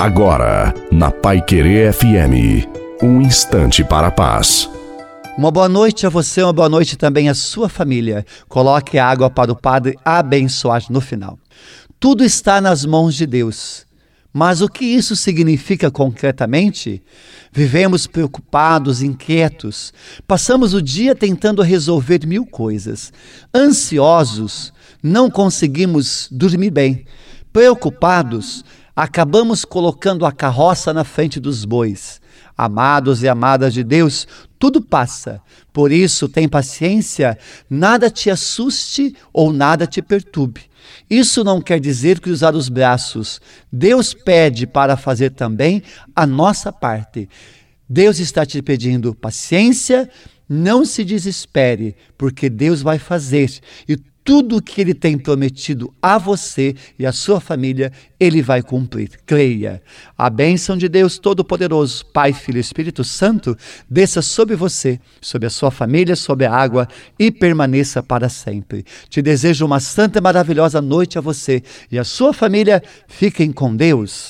[0.00, 2.66] Agora, na Pai Querer FM,
[3.02, 4.66] um instante para a paz.
[5.36, 8.24] Uma boa noite a você, uma boa noite também à sua família.
[8.48, 11.38] Coloque a água para o Padre abençoar no final.
[12.00, 13.84] Tudo está nas mãos de Deus.
[14.32, 17.02] Mas o que isso significa concretamente?
[17.52, 19.92] Vivemos preocupados, inquietos,
[20.26, 23.12] passamos o dia tentando resolver mil coisas,
[23.54, 24.72] ansiosos,
[25.02, 27.04] não conseguimos dormir bem,
[27.52, 28.64] preocupados,
[29.00, 32.20] acabamos colocando a carroça na frente dos bois.
[32.54, 35.40] Amados e amadas de Deus, tudo passa.
[35.72, 37.38] Por isso, tem paciência,
[37.70, 40.68] nada te assuste ou nada te perturbe.
[41.08, 43.40] Isso não quer dizer cruzar os braços.
[43.72, 45.82] Deus pede para fazer também
[46.14, 47.26] a nossa parte.
[47.88, 50.10] Deus está te pedindo paciência,
[50.46, 53.50] não se desespere, porque Deus vai fazer
[53.88, 53.96] e
[54.30, 57.90] tudo o que ele tem prometido a você e a sua família,
[58.20, 59.10] ele vai cumprir.
[59.26, 59.82] Creia.
[60.16, 63.58] A bênção de Deus Todo-Poderoso, Pai, Filho e Espírito Santo,
[63.90, 66.86] desça sobre você, sobre a sua família, sobre a água
[67.18, 68.84] e permaneça para sempre.
[69.08, 71.60] Te desejo uma santa e maravilhosa noite a você
[71.90, 72.80] e a sua família.
[73.08, 74.28] Fiquem com Deus.